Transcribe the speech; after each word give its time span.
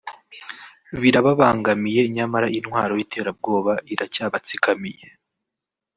birababangamiye 1.01 2.01
nyamara 2.15 2.47
intwaro 2.57 2.93
y’iterabwoba 2.99 3.73
iracyabatsikamiye 3.93 5.07